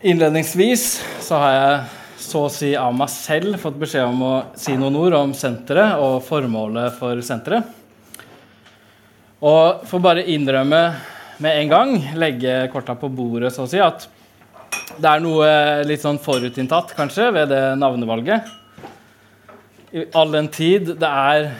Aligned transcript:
Innledningsvis 0.00 1.04
så 1.20 1.36
har 1.42 1.50
jeg 1.52 1.80
så 2.24 2.46
å 2.46 2.52
si 2.52 2.70
av 2.78 2.94
meg 2.96 3.10
selv 3.12 3.58
fått 3.60 3.74
beskjed 3.82 4.06
om 4.08 4.22
å 4.24 4.30
si 4.56 4.72
noen 4.80 4.94
ord 4.96 5.16
om 5.18 5.34
senteret 5.36 6.00
og 6.00 6.22
formålet 6.24 6.94
for 6.96 7.20
senteret. 7.24 7.68
Og 9.44 9.84
får 9.90 10.02
bare 10.06 10.24
innrømme 10.32 10.80
med 11.44 11.58
en 11.58 11.74
gang, 11.74 11.92
legge 12.16 12.54
korta 12.72 12.96
på 12.96 13.12
bordet, 13.12 13.52
så 13.52 13.66
å 13.66 13.68
si, 13.68 13.76
at 13.76 14.08
det 14.96 15.04
er 15.04 15.20
noe 15.20 15.52
litt 15.84 16.00
sånn 16.00 16.22
forutinntatt, 16.22 16.96
kanskje, 16.96 17.28
ved 17.36 17.52
det 17.52 17.62
navnevalget. 17.76 18.48
I 19.92 20.08
all 20.16 20.32
den 20.32 20.48
tid 20.48 20.94
det 20.96 21.12
er 21.28 21.52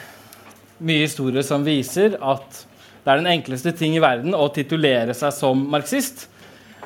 mye 0.81 1.05
historie 1.05 1.45
som 1.45 1.69
viser 1.69 2.17
at 2.17 2.65
det 3.05 3.05
er 3.05 3.21
den 3.21 3.33
enkleste 3.37 3.77
ting 3.77 4.01
i 4.01 4.05
verden 4.05 4.33
å 4.33 4.49
titulere 4.49 5.13
seg 5.13 5.37
som 5.37 5.69
marxist 5.69 6.31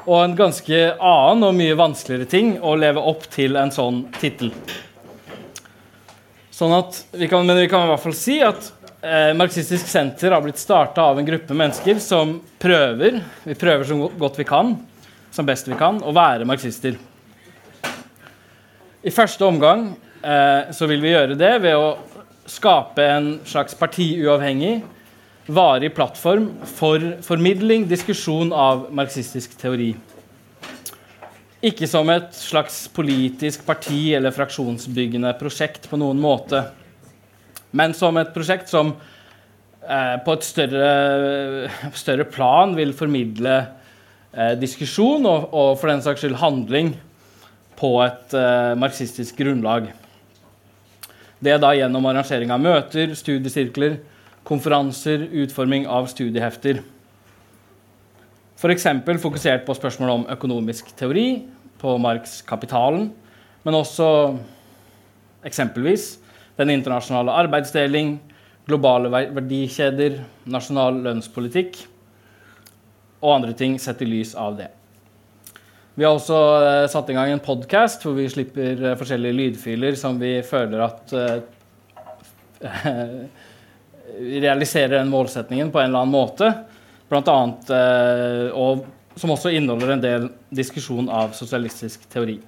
og 0.04 0.18
en 0.20 0.36
ganske 0.36 0.80
annen 1.00 1.46
og 1.48 1.54
mye 1.56 1.76
vanskeligere 1.78 2.28
ting 2.28 2.54
å 2.60 2.74
leve 2.76 3.00
opp 3.00 3.24
til 3.32 3.56
en 3.56 3.72
sånn 3.72 4.04
tittel. 4.20 4.52
Sånn 6.54 6.74
vi 7.16 7.28
kan, 7.30 7.46
men 7.46 7.58
vi 7.58 7.68
kan 7.70 7.86
i 7.86 7.90
hvert 7.90 8.04
fall 8.04 8.16
si 8.16 8.36
at 8.44 8.68
eh, 9.02 9.32
Marxistisk 9.36 9.88
Senter 9.90 10.36
har 10.36 10.44
blitt 10.44 10.60
starta 10.60 11.08
av 11.10 11.18
en 11.18 11.26
gruppe 11.26 11.56
mennesker 11.56 11.98
som 12.02 12.36
prøver 12.62 13.18
vi 13.42 13.56
prøver 13.58 13.88
så 13.88 13.98
godt 14.20 14.38
vi 14.38 14.46
kan, 14.48 14.76
som 15.34 15.48
best 15.48 15.68
vi 15.68 15.78
kan, 15.80 15.98
å 16.04 16.14
være 16.14 16.46
marxister. 16.46 16.94
I 19.04 19.12
første 19.12 19.44
omgang 19.48 19.88
eh, 20.22 20.70
så 20.72 20.86
vil 20.88 21.02
vi 21.02 21.14
gjøre 21.16 21.36
det 21.40 21.56
ved 21.64 21.74
å 21.76 21.96
skape 22.48 23.04
en 23.08 23.30
slags 23.48 23.74
partiuavhengig 23.80 24.82
varig 25.46 25.94
plattform 25.94 26.48
for 26.64 27.02
formidling, 27.22 27.88
diskusjon 27.88 28.52
av 28.52 28.88
marxistisk 28.94 29.56
teori. 29.60 29.92
Ikke 31.64 31.88
som 31.88 32.08
et 32.12 32.32
slags 32.36 32.84
politisk 32.92 33.64
parti 33.64 34.14
eller 34.16 34.34
fraksjonsbyggende 34.36 35.32
prosjekt 35.40 35.88
på 35.88 36.00
noen 36.00 36.20
måte, 36.20 36.64
men 37.74 37.94
som 37.96 38.16
et 38.20 38.32
prosjekt 38.34 38.70
som 38.70 38.92
eh, 38.92 40.16
på 40.24 40.36
et 40.36 40.46
større, 40.46 40.90
større, 41.96 42.28
plan 42.28 42.76
vil 42.76 42.92
formidle 42.96 43.56
eh, 43.64 44.54
diskusjon 44.60 45.24
og, 45.26 45.48
og, 45.50 45.74
for 45.80 45.90
den 45.90 46.04
saks 46.04 46.24
skyld 46.24 46.38
handling 46.40 46.94
på 47.80 47.96
et 48.04 48.36
eh, 48.38 48.72
marxistisk 48.78 49.40
grunnlag. 49.40 49.88
Det 51.44 51.52
er 51.52 51.60
da 51.60 51.74
gjennom 51.76 52.06
arrangering 52.08 52.52
av 52.54 52.62
møter, 52.62 53.16
studiesirkler, 53.18 53.98
konferanser, 54.44 55.28
utforming 55.44 55.86
av 55.88 56.06
studiehefter. 56.12 56.82
F.eks. 58.60 58.86
fokusert 59.22 59.64
på 59.66 59.76
spørsmål 59.76 60.10
om 60.10 60.26
økonomisk 60.32 60.92
teori, 60.96 61.44
på 61.80 61.96
Marx' 62.00 62.42
'Kapitalen', 62.46 63.10
men 63.64 63.74
også 63.74 64.38
eksempelvis 65.44 66.18
den 66.56 66.70
internasjonale 66.70 67.32
arbeidsdeling, 67.44 68.20
globale 68.66 69.10
verdikjeder, 69.10 70.22
nasjonal 70.46 71.02
lønnspolitikk 71.04 71.76
og 73.20 73.34
andre 73.34 73.52
ting 73.52 73.76
sett 73.80 74.00
i 74.00 74.08
lys 74.08 74.34
av 74.34 74.56
det. 74.56 74.70
Vi 75.94 76.04
har 76.04 76.16
også 76.16 76.38
uh, 76.58 76.86
satt 76.90 77.10
i 77.12 77.16
gang 77.16 77.30
en 77.30 77.42
podkast 77.44 78.02
hvor 78.02 78.16
vi 78.16 78.28
slipper 78.32 78.80
uh, 78.80 78.96
forskjellige 78.98 79.36
lydfiler 79.36 79.98
som 80.00 80.16
vi 80.20 80.38
føler 80.46 80.80
at 80.88 81.14
realiserer 84.18 84.98
den 84.98 85.12
målsetningen 85.12 85.70
på 85.72 85.80
en 85.80 85.90
eller 85.90 86.04
annen 86.04 86.14
måte. 86.14 86.50
Blant 87.08 87.28
annet, 87.28 87.70
eh, 87.70 88.48
og 88.54 88.86
som 89.16 89.30
også 89.34 89.52
inneholder 89.54 89.94
en 89.94 90.02
del 90.02 90.28
diskusjon 90.54 91.08
av 91.12 91.34
sosialistisk 91.36 92.08
teori. 92.10 92.38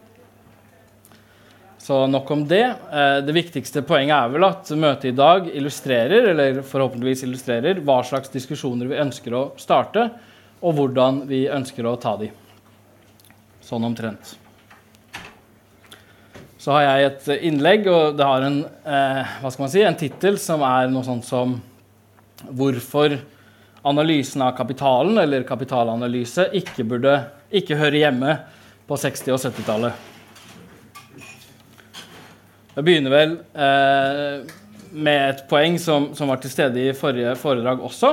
Så 1.86 2.06
nok 2.10 2.30
om 2.30 2.48
det. 2.48 2.64
Eh, 2.92 3.18
det 3.22 3.34
viktigste 3.36 3.84
poenget 3.86 4.16
er 4.16 4.32
vel 4.32 4.48
at 4.48 4.72
møtet 4.74 5.12
i 5.12 5.18
dag 5.18 5.46
illustrerer 5.52 6.32
eller 6.32 6.62
forhåpentligvis 6.66 7.22
illustrerer 7.28 7.78
hva 7.86 8.00
slags 8.06 8.32
diskusjoner 8.32 8.90
vi 8.90 8.98
ønsker 8.98 9.36
å 9.38 9.44
starte, 9.60 10.08
og 10.66 10.74
hvordan 10.80 11.22
vi 11.30 11.44
ønsker 11.52 11.86
å 11.86 11.94
ta 12.00 12.16
de. 12.18 12.32
Sånn 13.62 13.86
omtrent. 13.86 14.34
Så 16.66 16.74
har 16.74 16.82
jeg 16.82 17.06
et 17.06 17.26
innlegg, 17.46 17.84
og 17.86 18.16
det 18.18 18.26
har 18.26 18.42
en, 18.42 18.56
eh, 18.90 19.34
hva 19.38 19.50
skal 19.54 19.62
man 19.62 19.70
si, 19.70 19.82
en 19.86 19.94
tittel 19.94 20.34
som 20.42 20.64
er 20.66 20.88
noe 20.90 21.06
sånt 21.06 21.22
som 21.22 21.52
hvorfor 22.42 23.12
analysen 23.86 24.42
av 24.42 24.56
kapitalen 24.58 25.20
eller 25.22 25.46
kapitalanalyse 25.46 26.48
ikke 26.58 26.82
burde 26.90 27.12
ikke 27.54 27.78
høre 27.78 28.00
hjemme 28.00 28.34
på 28.88 28.98
60- 28.98 29.36
og 29.36 29.38
70-tallet. 29.44 29.92
Jeg 32.74 32.88
begynner 32.88 33.14
vel 33.14 33.36
eh, 33.54 34.50
med 34.90 35.22
et 35.22 35.46
poeng 35.46 35.78
som, 35.78 36.10
som, 36.18 36.34
var 36.34 36.42
til 36.42 36.50
stede 36.50 36.82
i 36.82 36.98
forrige 36.98 37.36
foredrag 37.38 37.86
også, 37.92 38.10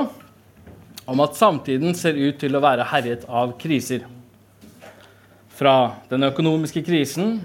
om 1.10 1.26
at 1.26 1.34
samtiden 1.42 1.98
ser 1.98 2.14
ut 2.22 2.38
til 2.38 2.54
å 2.54 2.62
være 2.62 2.86
herjet 2.94 3.26
av 3.26 3.58
kriser. 3.58 4.06
Fra 5.58 5.76
den 6.06 6.30
økonomiske 6.30 6.86
krisen 6.86 7.40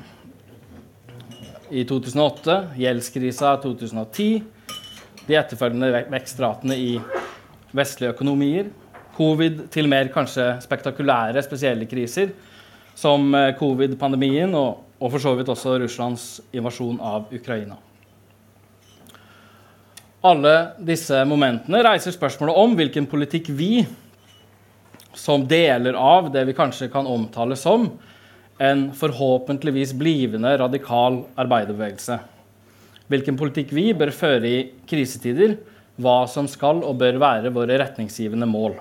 i 1.71 1.83
2008, 1.85 2.57
gjeldskrisa 2.77 3.53
i 3.57 3.61
2010 3.63 4.29
de 5.29 5.37
etterfølgende 5.37 6.05
vekstratene 6.09 6.77
i 6.77 6.93
vestlige 7.75 8.15
økonomier. 8.15 8.71
Covid 9.17 9.65
til 9.73 9.89
mer 9.91 10.09
kanskje 10.13 10.55
spektakulære, 10.63 11.43
spesielle 11.45 11.85
kriser, 11.89 12.31
som 12.97 13.29
eh, 13.35 13.51
covid-pandemien 13.59 14.55
og, 14.55 14.85
og, 14.99 15.11
for 15.11 15.21
så 15.21 15.35
vidt 15.37 15.51
også 15.51 15.77
Russlands 15.83 16.25
invasjon 16.55 16.99
av 17.03 17.29
Ukraina. 17.35 17.77
Alle 20.25 20.55
disse 20.83 21.21
momentene 21.27 21.83
reiser 21.85 22.15
spørsmålet 22.15 22.57
om 22.59 22.73
hvilken 22.75 23.07
politikk 23.07 23.51
vi, 23.55 23.85
som 25.15 25.45
deler 25.47 25.95
av 25.95 26.31
det 26.33 26.43
vi 26.47 26.55
kanskje 26.55 26.89
kan 26.91 27.07
omtale 27.07 27.55
som 27.59 27.87
en 28.59 28.89
forhåpentligvis 28.95 29.93
blivende 29.95 30.51
radikal 30.59 31.21
arbeiderbevegelse, 31.39 32.19
hvilken 33.09 33.39
politikk 33.39 33.71
vi 33.73 33.89
bør 33.97 34.11
føre 34.13 34.49
i 34.49 34.59
krisetider, 34.89 35.55
hva 35.99 36.23
som 36.31 36.47
skal 36.47 36.83
og 36.85 36.99
bør 36.99 37.19
være 37.19 37.51
våre 37.55 37.79
retningsgivende 37.81 38.47
mål. 38.47 38.77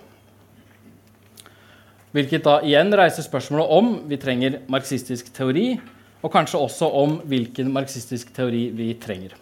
Hvilket 2.15 2.45
da 2.47 2.59
igjen 2.65 2.91
reiser 2.97 3.27
spørsmålet 3.27 3.75
om 3.79 3.91
vi 4.09 4.19
trenger 4.21 4.63
marxistisk 4.71 5.31
teori, 5.37 5.77
og 6.19 6.33
kanskje 6.35 6.61
også 6.61 6.89
om 6.99 7.19
hvilken 7.31 7.71
marxistisk 7.71 8.33
teori 8.35 8.69
vi 8.75 8.93
trenger. 8.99 9.37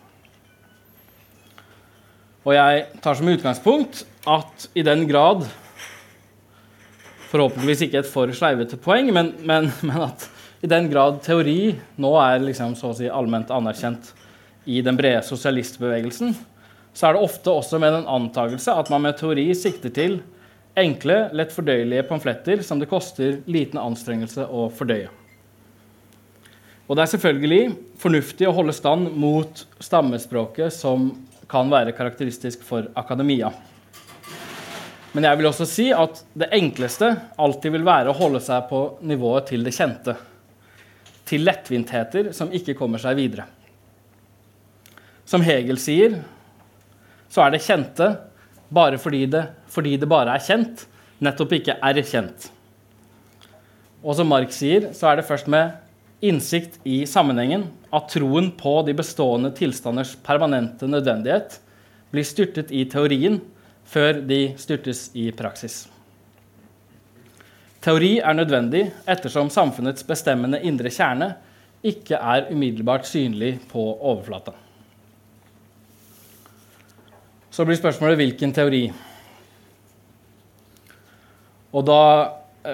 Og 2.46 2.52
jeg 2.54 2.82
tar 3.02 3.16
som 3.18 3.30
utgangspunkt 3.30 4.04
at 4.28 4.68
i 4.76 4.84
den 4.86 5.06
grad 5.08 5.46
Forhåpentligvis 7.36 7.82
ikke 7.84 8.00
et 8.00 8.08
for 8.08 8.30
sleivete 8.32 8.78
poeng, 8.80 9.10
men, 9.12 9.34
men, 9.44 9.68
men, 9.84 10.06
at 10.06 10.24
i 10.64 10.70
den 10.70 10.86
grad 10.88 11.18
teori 11.20 11.74
nå 12.00 12.14
er 12.22 12.40
liksom, 12.40 12.72
så 12.78 12.94
å 12.94 12.96
si 12.96 13.10
allment 13.12 13.52
anerkjent 13.52 14.14
i 14.64 14.80
den 14.80 14.96
brede 14.96 15.20
sosialistbevegelsen, 15.26 16.32
så 16.96 17.06
er 17.06 17.12
det 17.12 17.26
ofte 17.26 17.52
også 17.52 17.76
med 17.82 17.92
en 17.92 18.08
antakelse 18.08 18.72
at 18.72 18.88
man 18.88 19.04
med 19.04 19.18
teori 19.20 19.50
sikter 19.58 19.92
til 19.92 20.16
enkle, 20.80 21.26
lett 21.36 21.52
fordøyelige 21.52 22.06
pamfletter 22.08 22.64
som 22.64 22.80
det 22.80 22.88
koster 22.88 23.42
liten 23.44 23.80
anstrengelse 23.80 24.48
å 24.48 24.70
fordøye. 24.72 25.12
Og 26.86 26.96
det 26.96 27.04
er 27.04 27.12
selvfølgelig 27.12 27.62
fornuftig 28.00 28.48
å 28.48 28.56
holde 28.56 28.74
stand 28.76 29.12
mot 29.18 29.66
stammespråket 29.82 30.72
som 30.72 31.10
kan 31.52 31.68
være 31.68 31.92
karakteristisk 31.96 32.64
for 32.64 32.88
akademia. 32.96 33.52
Men 35.16 35.24
jeg 35.24 35.38
vil 35.40 35.48
også 35.48 35.64
si 35.64 35.86
at 35.96 36.18
det 36.36 36.50
enkleste 36.52 37.08
alltid 37.40 37.72
vil 37.72 37.86
være 37.86 38.12
å 38.12 38.16
holde 38.18 38.40
seg 38.44 38.66
på 38.68 38.80
nivået 39.08 39.46
til 39.48 39.62
det 39.64 39.72
kjente. 39.72 40.12
Til 41.24 41.46
lettvintheter 41.46 42.34
som 42.36 42.52
ikke 42.52 42.74
kommer 42.76 43.00
seg 43.00 43.16
videre. 43.16 43.46
Som 45.24 45.40
Hegel 45.40 45.80
sier, 45.80 46.18
så 47.32 47.46
er 47.46 47.54
det 47.54 47.62
kjente 47.64 48.10
bare 48.68 49.00
fordi 49.00 49.22
det, 49.32 49.42
fordi 49.72 49.96
det 49.96 50.10
bare 50.10 50.36
er 50.36 50.44
kjent, 50.44 50.84
nettopp 51.24 51.56
ikke 51.62 51.78
er 51.80 52.02
kjent. 52.04 52.50
Og 54.04 54.20
som 54.20 54.28
Mark 54.28 54.52
sier, 54.52 54.92
så 54.92 55.08
er 55.08 55.18
det 55.18 55.26
først 55.32 55.48
med 55.48 55.80
innsikt 56.20 56.76
i 56.84 57.06
sammenhengen 57.08 57.70
at 57.94 58.12
troen 58.12 58.52
på 58.60 58.82
de 58.84 58.92
bestående 59.00 59.48
tilstanders 59.56 60.12
permanente 60.28 60.84
nødvendighet 60.92 61.56
blir 62.12 62.28
styrtet 62.28 62.68
i 62.68 62.84
teorien 62.92 63.40
før 63.86 64.20
de 64.26 64.40
styrtes 64.58 65.10
i 65.14 65.28
praksis. 65.36 65.84
Teori 67.86 68.16
er 68.18 68.34
nødvendig 68.34 68.88
ettersom 69.06 69.50
samfunnets 69.52 70.02
bestemmende 70.06 70.58
indre 70.66 70.90
kjerne 70.90 71.34
ikke 71.86 72.18
er 72.18 72.48
umiddelbart 72.50 73.06
synlig 73.06 73.60
på 73.70 73.82
overflata. 73.94 74.56
Så 77.50 77.64
blir 77.64 77.78
spørsmålet 77.78 78.18
hvilken 78.20 78.52
teori. 78.52 78.82
Og 81.72 81.86
da 81.86 82.00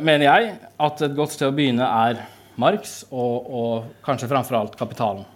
mener 0.00 0.26
jeg 0.26 0.54
at 0.80 1.04
et 1.04 1.14
godt 1.16 1.36
sted 1.36 1.50
å 1.50 1.54
begynne 1.54 1.86
er 1.86 2.24
Marx 2.60 3.02
og, 3.10 3.52
og 3.52 3.92
kanskje 4.06 4.30
framfor 4.32 4.58
alt 4.58 4.80
kapitalen. 4.80 5.26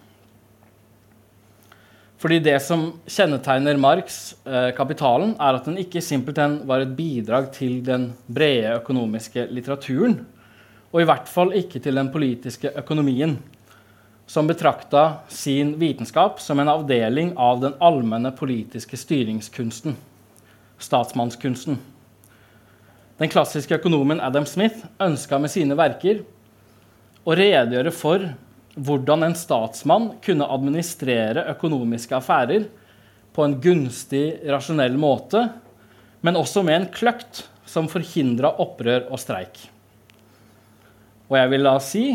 Fordi 2.16 2.38
det 2.40 2.56
som 2.64 2.86
kjennetegner 3.04 3.76
Marx, 3.76 4.34
eh, 4.46 4.70
kapitalen, 4.76 5.34
er 5.40 5.58
at 5.58 5.66
den 5.68 5.76
ikke 5.76 6.00
simpelthen 6.00 6.62
var 6.66 6.80
et 6.80 6.94
bidrag 6.96 7.50
til 7.52 7.82
den 7.84 8.14
brede 8.26 8.78
økonomiske 8.78 9.48
litteraturen, 9.52 10.24
og 10.92 11.02
i 11.02 11.04
hvert 11.04 11.28
fall 11.28 11.52
ikke 11.52 11.82
til 11.82 11.94
den 11.94 12.08
politiske 12.12 12.72
økonomien, 12.72 13.36
som 14.26 14.48
betrakta 14.48 15.20
sin 15.28 15.74
vitenskap 15.78 16.40
som 16.40 16.58
en 16.58 16.68
avdeling 16.72 17.34
av 17.38 17.60
den 17.60 17.76
allmenne 17.80 18.32
politiske 18.34 18.96
styringskunsten, 18.96 19.94
statsmannskunsten. 20.78 21.78
Den 23.19 23.28
klassiske 23.28 23.76
økonomen 23.76 24.20
Adam 24.20 24.46
Smith 24.46 24.86
ønska 25.00 25.38
med 25.38 25.52
sine 25.52 25.76
verker 25.78 26.24
å 27.24 27.36
redegjøre 27.36 27.92
for 27.94 28.26
hvordan 28.76 29.25
en 29.25 29.34
statsmann 29.37 30.11
kunne 30.25 30.49
administrere 30.52 31.46
økonomiske 31.55 32.17
affærer 32.19 32.67
på 33.37 33.44
en 33.44 33.56
gunstig, 33.61 34.40
rasjonell 34.49 34.96
måte, 35.00 35.43
men 36.20 36.37
også 36.37 36.62
med 36.64 36.81
en 36.81 36.88
kløkt 36.93 37.46
som 37.69 37.88
forhindra 37.88 38.52
opprør 38.62 39.08
og 39.11 39.20
streik. 39.20 39.58
Og 41.26 41.38
jeg 41.40 41.52
vil 41.52 41.67
da 41.67 41.76
si, 41.82 42.06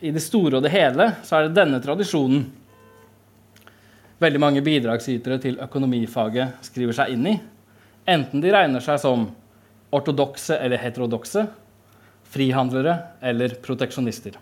i 0.00 0.12
det 0.14 0.22
store 0.24 0.60
og 0.60 0.64
det 0.64 0.72
hele, 0.72 1.10
så 1.26 1.36
er 1.36 1.48
det 1.48 1.56
denne 1.58 1.80
tradisjonen 1.82 2.46
veldig 4.20 4.40
mange 4.40 4.62
bidragsytere 4.64 5.40
til 5.40 5.58
økonomifaget 5.64 6.60
skriver 6.68 6.96
seg 6.96 7.16
inn 7.16 7.26
i. 7.32 7.34
Enten 8.08 8.42
de 8.44 8.52
regner 8.52 8.84
seg 8.84 9.00
som 9.00 9.26
ortodokse 9.96 10.56
eller 10.60 10.80
heterodokse, 10.80 11.46
frihandlere 12.30 12.96
eller 13.26 13.56
proteksjonister. 13.64 14.36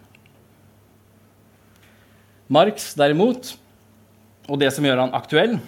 Marx 2.48 2.94
derimot, 2.96 3.50
og 4.48 4.56
det 4.60 4.70
som 4.72 4.86
gjør 4.86 5.02
han 5.02 5.16
aktuell, 5.16 5.58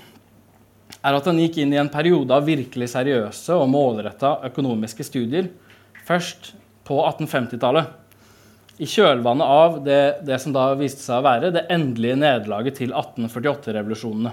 er 1.00 1.16
at 1.16 1.26
han 1.28 1.40
gikk 1.40 1.58
inn 1.60 1.74
i 1.74 1.80
en 1.80 1.90
periode 1.92 2.32
av 2.32 2.46
virkelig 2.48 2.90
seriøse 2.92 3.56
og 3.56 3.68
målretta 3.72 4.38
økonomiske 4.48 5.04
studier 5.04 5.50
først 6.08 6.54
på 6.88 6.98
1850-tallet. 7.04 7.96
I 8.80 8.88
kjølvannet 8.88 9.44
av 9.60 9.76
det, 9.84 10.00
det, 10.24 10.38
som 10.40 10.54
da 10.56 10.70
viste 10.78 11.04
seg 11.04 11.20
å 11.20 11.26
være 11.26 11.52
det 11.52 11.66
endelige 11.72 12.16
nederlaget 12.16 12.78
til 12.80 12.94
1848-revolusjonene. 12.96 14.32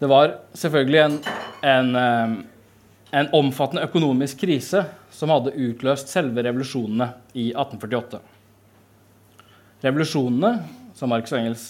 Det 0.00 0.08
var 0.10 0.32
selvfølgelig 0.56 1.02
en, 1.02 1.18
en, 1.74 1.90
eh, 2.00 2.32
en 3.20 3.28
omfattende 3.36 3.84
økonomisk 3.84 4.40
krise 4.46 4.86
som 5.12 5.32
hadde 5.32 5.52
utløst 5.52 6.08
selve 6.12 6.42
revolusjonene 6.48 7.12
i 7.36 7.50
1848. 7.52 8.24
Revolusjonene, 9.84 10.62
som 10.96 11.10
Marx 11.12 11.32
og 11.34 11.42
Engels 11.42 11.64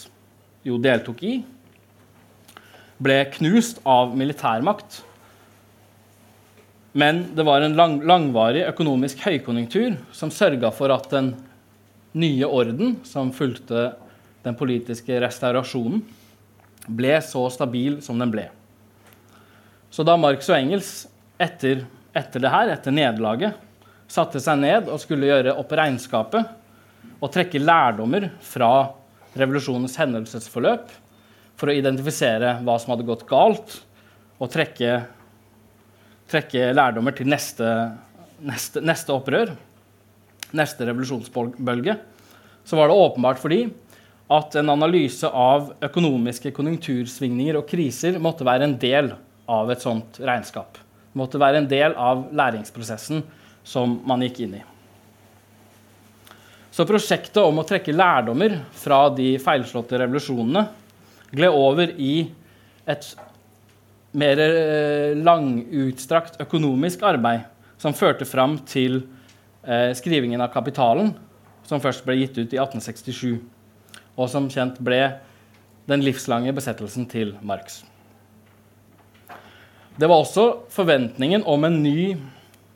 jo 0.65 0.79
deltok 0.79 1.23
i, 1.27 1.35
ble 3.03 3.17
knust 3.35 3.81
av 3.89 4.15
militærmakt. 4.17 5.01
Men 6.95 7.25
det 7.35 7.43
var 7.47 7.65
en 7.65 7.75
lang, 7.75 7.97
langvarig 8.07 8.63
økonomisk 8.69 9.25
høykonjunktur 9.27 9.97
som 10.15 10.31
sørga 10.31 10.71
for 10.75 10.95
at 10.95 11.11
den 11.11 11.33
nye 12.15 12.47
orden, 12.47 13.01
som 13.03 13.35
fulgte 13.35 13.91
den 14.45 14.55
politiske 14.55 15.19
restaurasjonen, 15.25 16.05
ble 16.87 17.17
så 17.25 17.49
stabil 17.51 17.99
som 18.05 18.21
den 18.21 18.31
ble. 18.31 18.47
Så 19.91 20.05
da 20.07 20.15
Marx 20.21 20.47
og 20.53 20.59
Engels 20.59 20.93
etter, 21.41 21.83
etter 22.15 22.43
det 22.45 22.53
her, 22.53 22.71
etter 22.77 22.95
nederlaget, 22.95 23.59
satte 24.07 24.39
seg 24.43 24.61
ned 24.61 24.91
og 24.93 25.01
skulle 25.03 25.31
gjøre 25.33 25.57
opp 25.59 25.73
regnskapet, 25.75 26.47
og 27.21 27.33
trekke 27.33 27.63
lærdommer 27.63 28.29
fra 28.45 28.71
revolusjonens 29.39 29.97
hendelsesforløp 29.99 30.93
for 31.59 31.71
å 31.71 31.77
identifisere 31.77 32.57
hva 32.65 32.77
som 32.81 32.95
hadde 32.95 33.07
gått 33.09 33.27
galt, 33.29 33.79
og 34.43 34.51
trekke, 34.51 34.99
trekke 36.31 36.73
lærdommer 36.75 37.15
til 37.17 37.31
neste, 37.31 37.69
neste, 38.43 38.83
neste, 38.85 39.15
opprør, 39.15 39.55
neste 40.55 40.89
revolusjonsbølge, 40.89 41.97
så 42.65 42.79
var 42.79 42.91
det 42.91 42.99
åpenbart 42.99 43.41
fordi 43.43 43.63
at 44.35 44.57
en 44.57 44.73
analyse 44.73 45.29
av 45.29 45.73
økonomiske 45.85 46.55
konjunktursvingninger 46.57 47.59
og 47.61 47.69
kriser 47.69 48.19
måtte 48.23 48.47
være 48.47 48.69
en 48.69 48.79
del 48.81 49.13
av 49.51 49.71
et 49.71 49.85
sånt 49.85 50.19
regnskap. 50.25 50.81
Måtte 51.15 51.39
være 51.39 51.61
en 51.63 51.71
del 51.71 51.95
av 52.01 52.27
læringsprosessen 52.35 53.23
som 53.65 54.01
man 54.09 54.25
gikk 54.25 54.45
inn 54.47 54.57
i. 54.59 54.63
Så 56.75 56.83
prosjektet 56.89 57.39
om 57.39 57.61
å 57.61 57.67
trekke 57.67 57.93
lærdommer 57.95 58.57
fra 58.75 59.05
de 59.15 59.37
feilslåtte 59.39 59.99
revolusjonene 60.01 60.65
gled 61.31 61.55
over 61.55 61.93
i 62.03 62.25
et 62.91 63.07
mer 64.19 64.43
eh, 64.43 65.13
langutstrakt 65.15 66.41
økonomisk 66.43 67.05
arbeid 67.07 67.45
som 67.79 67.95
førte 67.95 68.27
fram 68.27 68.57
til 68.67 69.05
eh, 69.63 69.93
skrivingen 69.95 70.43
av 70.43 70.51
'Kapitalen', 70.51 71.15
som 71.63 71.83
først 71.83 72.03
ble 72.07 72.19
gitt 72.19 72.39
ut 72.43 72.51
i 72.51 72.59
1867, 72.59 73.39
og 74.19 74.29
som 74.31 74.51
kjent 74.51 74.83
ble 74.83 75.01
den 75.87 76.03
livslange 76.03 76.51
besettelsen 76.57 77.07
til 77.07 77.37
Marx. 77.43 77.85
Det 79.95 80.11
var 80.11 80.25
også 80.25 80.67
forventningen 80.75 81.47
om 81.47 81.71
en 81.71 81.83
ny 81.85 82.17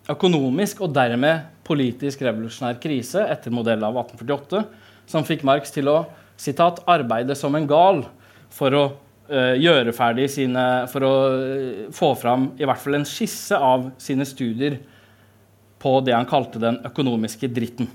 økonomisk 0.08 0.82
og 0.84 0.94
dermed 0.96 1.48
politisk 1.68 2.22
revolusjonær 2.24 2.78
krise 2.80 3.24
etter 3.28 3.52
modell 3.52 3.82
av 3.84 3.98
1848, 4.06 4.62
som 5.08 5.26
fikk 5.26 5.44
Marx 5.48 5.72
til 5.74 5.90
å 5.92 5.98
citat, 6.38 6.80
arbeide 6.88 7.36
som 7.36 7.54
en 7.58 7.68
gal 7.68 8.02
for 8.54 8.76
å 8.76 8.84
uh, 8.88 9.54
gjøre 9.58 9.92
ferdig 9.96 10.28
sine 10.32 10.64
For 10.92 11.04
å 11.04 11.12
uh, 11.28 11.80
få 11.94 12.12
fram 12.16 12.52
i 12.56 12.64
hvert 12.68 12.80
fall 12.80 13.00
en 13.00 13.08
skisse 13.08 13.56
av 13.56 13.90
sine 14.00 14.26
studier 14.28 14.78
på 15.78 15.98
det 16.02 16.16
han 16.16 16.28
kalte 16.28 16.60
den 16.62 16.80
økonomiske 16.88 17.50
dritten. 17.54 17.86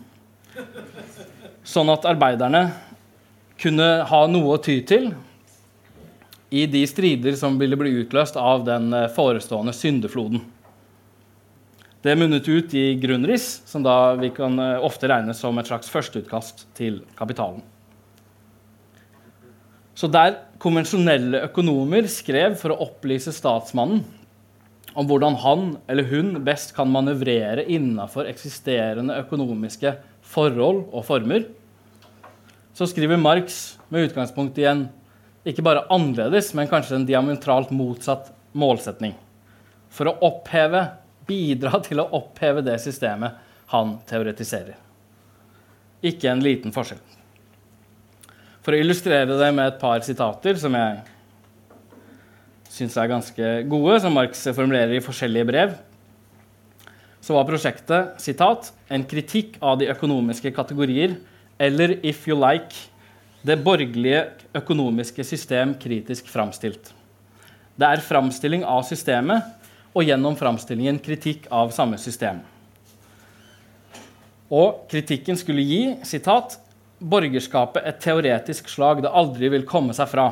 Sånn 1.68 1.90
at 1.92 2.06
arbeiderne 2.08 2.68
kunne 3.60 3.88
ha 4.08 4.22
noe 4.28 4.56
å 4.56 4.62
ty 4.62 4.78
til 4.88 5.10
i 6.54 6.66
de 6.70 6.84
strider 6.88 7.36
som 7.40 7.58
ville 7.60 7.78
bli 7.80 7.96
utløst 8.04 8.38
av 8.38 8.64
den 8.68 8.92
eh, 8.94 9.10
forestående 9.12 9.74
syndefloden. 9.74 10.44
Det 12.04 12.18
munnet 12.20 12.48
ut 12.50 12.74
i 12.76 12.98
Grunnris, 13.00 13.62
som 13.66 13.84
da 13.86 14.16
vi 14.20 14.28
kan 14.36 14.60
eh, 14.60 14.82
ofte 14.84 15.08
regne 15.08 15.32
som 15.38 15.56
et 15.60 15.70
slags 15.70 15.88
førsteutkast 15.88 16.66
til 16.76 16.98
kapitalen. 17.16 17.62
Så 19.96 20.10
der 20.12 20.36
konvensjonelle 20.60 21.46
økonomer 21.48 22.10
skrev 22.12 22.58
for 22.60 22.74
å 22.74 22.82
opplyse 22.90 23.32
statsmannen 23.32 24.02
om 25.00 25.08
hvordan 25.08 25.38
han 25.42 25.64
eller 25.88 26.10
hun 26.10 26.42
best 26.44 26.74
kan 26.76 26.92
manøvrere 26.92 27.64
innafor 27.72 28.28
eksisterende 28.28 29.16
økonomiske 29.24 29.94
forhold 30.34 30.84
og 30.90 31.06
former, 31.08 31.46
så 32.76 32.90
skriver 32.90 33.22
Marx 33.22 33.78
med 33.94 34.10
utgangspunkt 34.10 34.60
i 34.60 34.68
en 34.68 34.88
ikke 35.48 35.64
bare 35.64 35.86
annerledes, 35.94 36.52
men 36.58 36.68
kanskje 36.72 36.98
en 37.00 37.08
diametralt 37.08 37.72
motsatt 37.72 38.34
målsetning. 38.58 39.16
For 39.94 40.10
å 40.10 40.18
oppheve 40.26 40.84
bidra 41.28 41.80
til 41.86 42.02
å 42.02 42.10
oppheve 42.20 42.64
det 42.66 42.78
systemet 42.84 43.40
han 43.74 43.98
teoretiserer. 44.10 44.78
Ikke 46.04 46.30
en 46.32 46.44
liten 46.44 46.74
forskjell. 46.76 47.02
For 48.64 48.76
å 48.76 48.80
illustrere 48.80 49.40
det 49.40 49.50
med 49.56 49.68
et 49.68 49.82
par 49.82 50.04
sitater 50.06 50.60
som 50.60 50.76
jeg 50.78 51.02
syns 52.74 52.96
er 52.98 53.12
ganske 53.12 53.50
gode, 53.70 54.00
som 54.02 54.16
Marx 54.16 54.46
formulerer 54.56 54.98
i 54.98 55.04
forskjellige 55.04 55.50
brev, 55.50 55.76
så 57.24 57.38
var 57.38 57.48
prosjektet 57.48 58.18
sitat, 58.20 58.72
en 58.92 59.06
kritikk 59.08 59.56
av 59.64 59.78
de 59.80 59.88
økonomiske 59.94 60.52
kategorier, 60.56 61.16
eller 61.62 61.96
if 62.04 62.26
you 62.28 62.36
like, 62.36 62.90
det 63.44 63.60
borgerlige 63.64 64.26
økonomiske 64.56 65.24
system 65.28 65.76
kritisk 65.80 66.28
framstilt. 66.32 66.92
Det 67.76 67.88
er 67.88 68.04
framstilling 68.04 68.64
av 68.68 68.84
systemet 68.88 69.63
og 69.94 70.06
gjennom 70.08 70.36
framstillingen 70.38 71.00
kritikk 71.04 71.48
av 71.54 71.72
samme 71.76 72.00
system. 72.02 72.42
Og 74.54 74.86
kritikken 74.90 75.38
skulle 75.40 75.66
gi 75.66 75.84
sitat, 76.06 76.58
borgerskapet 77.04 77.86
et 77.90 78.00
teoretisk 78.04 78.70
slag 78.72 79.02
det 79.04 79.12
aldri 79.12 79.50
vil 79.54 79.66
komme 79.68 79.96
seg 79.96 80.10
fra. 80.12 80.30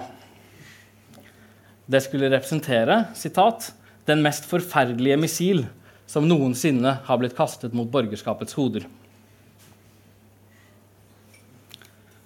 Det 1.86 2.02
skulle 2.06 2.30
representere 2.32 3.06
sitat, 3.18 3.72
den 4.08 4.22
mest 4.24 4.48
forferdelige 4.50 5.20
missil 5.20 5.66
som 6.10 6.28
noensinne 6.28 6.98
har 7.06 7.20
blitt 7.20 7.36
kastet 7.38 7.76
mot 7.78 7.90
borgerskapets 7.92 8.56
hoder. 8.58 8.86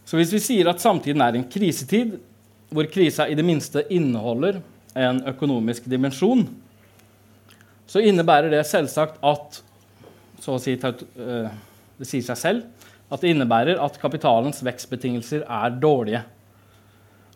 Så 0.06 0.20
hvis 0.20 0.34
vi 0.36 0.42
sier 0.44 0.70
at 0.70 0.84
samtiden 0.84 1.24
er 1.26 1.38
en 1.38 1.48
krisetid, 1.50 2.20
hvor 2.70 2.88
krisa 2.92 3.28
i 3.30 3.38
det 3.38 3.46
minste 3.46 3.84
inneholder 3.94 4.60
en 4.96 5.22
økonomisk 5.32 5.88
dimensjon, 5.90 6.46
så 7.88 8.02
innebærer 8.02 8.50
det 8.54 8.64
selvsagt 8.68 9.20
at 9.26 9.62
si, 10.42 10.74
eh, 10.74 11.50
Det 11.96 12.08
sier 12.08 12.26
seg 12.26 12.38
selv 12.38 12.88
At 13.12 13.22
det 13.22 13.32
innebærer 13.32 13.80
at 13.82 14.00
kapitalens 14.02 14.64
vekstbetingelser 14.66 15.46
er 15.46 15.76
dårlige. 15.78 16.24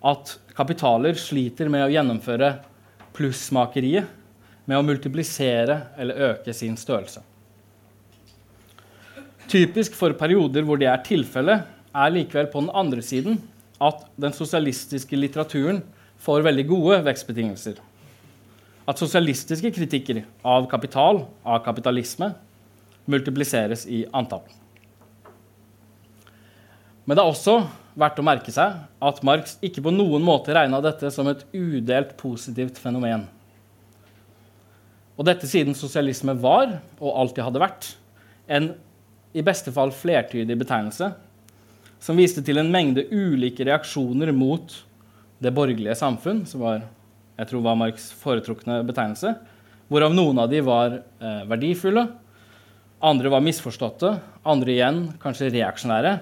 At 0.04 0.38
kapitaler 0.58 1.14
sliter 1.14 1.70
med 1.70 1.86
å 1.86 1.92
gjennomføre 1.94 2.56
plussmakeriet, 3.14 4.08
med 4.66 4.78
å 4.78 4.86
multiplisere 4.86 5.76
eller 5.98 6.24
øke 6.32 6.54
sin 6.54 6.76
størrelse. 6.78 7.22
Typisk 9.50 9.94
for 9.98 10.14
perioder 10.18 10.66
hvor 10.66 10.82
det 10.82 10.90
er 10.90 11.06
tilfellet, 11.06 11.70
er 11.94 12.14
likevel 12.14 12.50
på 12.52 12.62
den 12.62 12.74
andre 12.74 13.02
siden 13.06 13.40
at 13.82 14.04
den 14.20 14.34
sosialistiske 14.36 15.18
litteraturen 15.18 15.84
får 16.22 16.44
veldig 16.46 16.66
gode 16.70 17.00
vekstbetingelser. 17.08 17.80
At 18.90 18.98
sosialistiske 18.98 19.70
kritikker 19.76 20.24
av 20.42 20.66
kapital, 20.72 21.24
av 21.46 21.62
kapitalisme, 21.66 22.32
multipliseres 23.10 23.86
i 23.86 24.04
antall. 24.14 24.46
Men 27.06 27.18
det 27.18 27.24
er 27.24 27.30
også 27.30 27.56
verdt 28.00 28.20
å 28.22 28.26
merke 28.26 28.54
seg 28.54 28.82
at 29.06 29.22
Marx 29.26 29.56
ikke 29.66 29.84
på 29.86 29.94
noen 29.94 30.24
måte 30.26 30.54
regna 30.56 30.82
dette 30.82 31.10
som 31.14 31.30
et 31.30 31.42
udelt 31.54 32.16
positivt 32.20 32.78
fenomen. 32.82 33.26
Og 35.20 35.26
dette 35.28 35.50
siden 35.50 35.76
sosialisme 35.76 36.36
var, 36.40 36.78
og 37.02 37.18
alltid 37.24 37.44
hadde 37.44 37.64
vært, 37.64 37.90
en 38.48 38.72
i 39.36 39.44
beste 39.46 39.74
fall 39.74 39.92
flertydig 39.94 40.56
betegnelse 40.58 41.12
som 42.02 42.18
viste 42.18 42.42
til 42.46 42.62
en 42.62 42.72
mengde 42.72 43.04
ulike 43.12 43.66
reaksjoner 43.68 44.32
mot 44.34 44.72
det 45.44 45.52
borgerlige 45.56 45.98
samfunn, 46.00 46.46
som 46.48 46.64
var, 46.64 46.86
jeg 47.40 47.48
tror 47.48 47.64
var 47.64 47.78
Marx' 47.80 48.10
foretrukne 48.20 48.82
betegnelse, 48.88 49.32
hvorav 49.88 50.12
noen 50.12 50.42
av 50.44 50.50
de 50.52 50.60
var 50.66 51.00
eh, 51.00 51.44
verdifulle, 51.48 52.10
andre 53.00 53.32
var 53.32 53.44
misforståtte, 53.46 54.18
andre 54.44 54.74
igjen 54.74 55.06
kanskje 55.22 55.54
reaksjonære, 55.54 56.18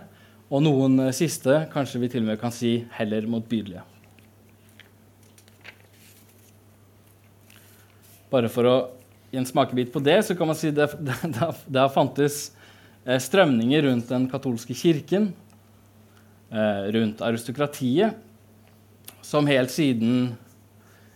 og 0.53 0.61
noen 0.61 1.07
eh, 1.07 1.15
siste 1.15 1.63
kanskje 1.73 2.03
vi 2.03 2.11
til 2.13 2.21
og 2.21 2.29
med 2.29 2.41
kan 2.41 2.53
si 2.53 2.79
heller 2.99 3.25
motbydelige. 3.29 3.81
Bare 8.29 8.51
for 8.51 8.69
å 8.69 8.77
gi 9.31 9.39
en 9.41 9.47
smakebit 9.47 9.89
på 9.93 10.03
det, 10.05 10.19
så 10.27 10.37
kan 10.37 10.51
man 10.51 10.59
si 10.59 10.69
det, 10.69 10.91
det, 11.33 11.51
det 11.65 11.81
har 11.81 11.93
fantes 11.97 12.51
eh, 13.07 13.17
strømninger 13.17 13.87
rundt 13.89 14.13
den 14.13 14.29
katolske 14.29 14.77
kirken, 14.77 15.31
eh, 16.53 16.89
rundt 16.93 17.25
aristokratiet, 17.25 18.21
som 19.25 19.49
helt 19.49 19.73
siden 19.73 20.35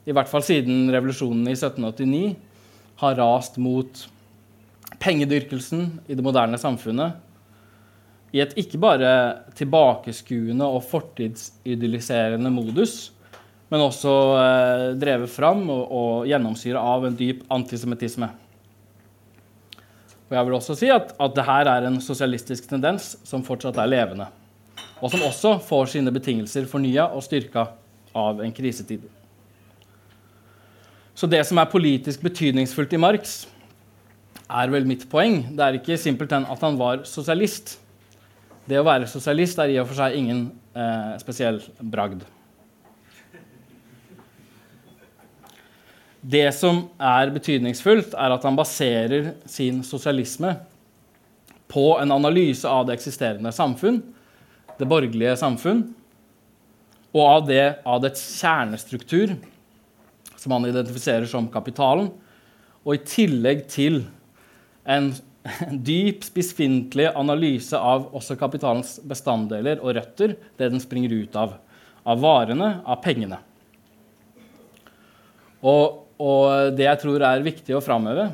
i 0.05 0.13
hvert 0.15 0.29
fall 0.29 0.43
siden 0.45 0.89
revolusjonen 0.93 1.45
i 1.45 1.53
1789 1.53 2.35
har 3.01 3.17
rast 3.17 3.57
mot 3.61 4.05
pengedyrkelsen 5.01 5.87
i 6.07 6.17
det 6.17 6.25
moderne 6.25 6.57
samfunnet. 6.61 7.17
I 8.31 8.41
et 8.43 8.53
ikke 8.59 8.79
bare 8.81 9.11
tilbakeskuende 9.57 10.65
og 10.65 10.85
fortidsidylliserende 10.87 12.51
modus, 12.53 13.11
men 13.71 13.83
også 13.83 14.13
eh, 14.39 14.85
drevet 14.99 15.31
fram 15.31 15.63
og, 15.71 15.83
og 15.91 16.29
gjennomsyra 16.29 16.81
av 16.93 17.07
en 17.07 17.17
dyp 17.17 17.43
antisemittisme. 17.51 18.29
Og 20.29 20.37
jeg 20.37 20.47
vil 20.47 20.55
også 20.55 20.77
si 20.79 20.91
at, 20.91 21.13
at 21.19 21.33
dette 21.35 21.57
er 21.75 21.87
en 21.89 21.97
sosialistisk 22.03 22.69
tendens 22.71 23.13
som 23.27 23.43
fortsatt 23.43 23.79
er 23.83 23.91
levende, 23.91 24.29
og 25.01 25.11
som 25.11 25.25
også 25.27 25.57
får 25.67 25.95
sine 25.95 26.13
betingelser 26.15 26.69
fornya 26.71 27.09
og 27.11 27.25
styrka 27.25 27.67
av 28.15 28.39
en 28.43 28.55
krisetid. 28.55 29.03
Så 31.21 31.27
det 31.29 31.43
som 31.45 31.59
er 31.61 31.69
politisk 31.69 32.23
betydningsfullt 32.25 32.95
i 32.97 32.97
Marx, 32.97 33.43
er 34.49 34.71
vel 34.73 34.87
mitt 34.89 35.03
poeng. 35.05 35.43
Det 35.53 35.61
er 35.61 35.75
ikke 35.77 35.97
simpelthen 36.01 36.47
at 36.49 36.63
han 36.65 36.79
var 36.79 37.03
sosialist. 37.05 37.75
Det 38.65 38.79
å 38.79 38.85
være 38.87 39.09
sosialist 39.09 39.61
er 39.61 39.69
i 39.69 39.75
og 39.77 39.85
for 39.91 39.99
seg 39.99 40.17
ingen 40.17 40.47
eh, 40.73 41.11
spesiell 41.21 41.59
bragd. 41.93 42.23
Det 46.33 46.47
som 46.57 46.87
er 46.97 47.35
betydningsfullt, 47.37 48.17
er 48.17 48.33
at 48.33 48.49
han 48.49 48.57
baserer 48.57 49.35
sin 49.45 49.85
sosialisme 49.85 50.55
på 51.69 51.85
en 52.01 52.17
analyse 52.17 52.65
av 52.65 52.89
det 52.89 52.97
eksisterende 52.97 53.53
samfunn, 53.53 54.01
det 54.81 54.89
borgerlige 54.89 55.37
samfunn, 55.37 55.85
og 57.13 57.23
av, 57.27 57.45
det, 57.45 57.63
av 57.85 58.01
dets 58.01 58.25
kjernestruktur, 58.41 59.37
som 60.41 60.55
han 60.55 60.65
identifiserer 60.65 61.27
som 61.29 61.49
kapitalen, 61.53 62.09
og 62.81 62.95
i 62.97 63.03
tillegg 63.05 63.67
til 63.69 64.01
en, 64.89 65.11
dyp, 65.89 66.25
spissfintlig 66.25 67.07
analyse 67.17 67.77
av 67.77 68.09
også 68.17 68.37
kapitalens 68.37 68.97
bestanddeler 69.05 69.81
og 69.81 69.95
røtter, 69.97 70.35
det 70.57 70.71
den 70.73 70.81
springer 70.81 71.13
ut 71.13 71.37
av. 71.37 71.55
Av 72.01 72.21
varene, 72.21 72.79
av 72.81 72.97
pengene. 73.03 73.37
Og, 75.61 76.07
og 76.17 76.73
det 76.73 76.87
jeg 76.87 77.01
tror 77.03 77.25
er 77.25 77.45
viktig 77.45 77.75
å 77.77 77.83
framheve 77.85 78.31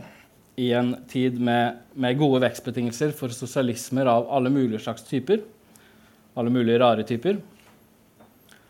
i 0.58 0.72
en 0.74 0.94
tid 1.12 1.36
med, 1.44 1.84
med 1.94 2.18
gode 2.18 2.40
vekstbetingelser 2.46 3.12
for 3.16 3.36
sosialismer 3.36 4.08
av 4.10 4.32
alle 4.34 4.52
mulige 4.52 4.82
slags 4.86 5.04
typer, 5.06 5.44
alle 6.40 6.54
mulige 6.54 6.80
rare 6.80 7.04
typer, 7.08 7.42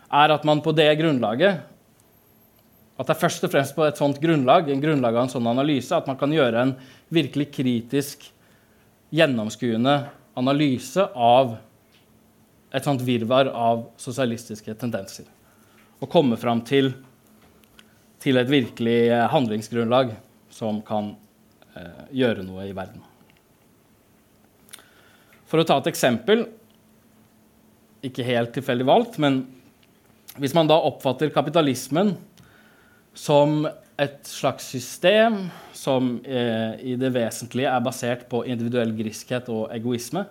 er 0.07 0.33
at 0.33 0.45
man 0.47 0.63
på 0.65 0.73
det 0.75 0.89
grunnlaget 0.99 1.61
At 2.97 3.05
det 3.05 3.13
er 3.13 3.21
først 3.21 3.45
og 3.45 3.53
fremst 3.53 3.75
på 3.77 3.85
et 3.85 3.99
sånt 3.99 4.17
grunnlag, 4.21 4.71
en 4.73 4.81
grunnlag 4.81 5.13
av 5.13 5.27
en 5.27 5.33
sånn 5.35 5.49
analyse, 5.49 5.93
at 5.93 6.07
man 6.09 6.17
kan 6.17 6.33
gjøre 6.33 6.63
en 6.63 6.73
virkelig 7.13 7.51
kritisk, 7.53 8.25
gjennomskuende 9.13 9.99
analyse 10.37 11.05
av 11.13 11.55
et 12.73 12.83
sånt 12.83 13.03
virvar 13.05 13.51
av 13.53 13.85
sosialistiske 14.01 14.73
tendenser. 14.81 15.27
Og 16.01 16.09
komme 16.11 16.37
fram 16.41 16.63
til, 16.65 16.91
til 18.21 18.41
et 18.41 18.49
virkelig 18.49 18.99
handlingsgrunnlag 19.31 20.11
som 20.53 20.81
kan 20.85 21.13
eh, 21.77 22.07
gjøre 22.17 22.43
noe 22.45 22.65
i 22.67 22.75
verden. 22.75 23.05
For 25.47 25.61
å 25.61 25.67
ta 25.67 25.77
et 25.79 25.91
eksempel, 25.93 26.47
ikke 28.03 28.25
helt 28.27 28.51
tilfeldig 28.57 28.87
valgt, 28.89 29.15
men 29.21 29.45
hvis 30.37 30.53
man 30.57 30.67
da 30.69 30.75
oppfatter 30.85 31.31
kapitalismen 31.33 32.13
som 33.17 33.65
et 33.97 34.19
slags 34.29 34.67
system 34.69 35.47
som 35.73 36.19
eh, 36.25 36.77
i 36.85 36.95
det 37.01 37.09
vesentlige 37.15 37.69
er 37.71 37.81
basert 37.85 38.27
på 38.29 38.43
individuell 38.45 38.93
griskhet 38.97 39.49
og 39.49 39.71
egoisme, 39.73 40.27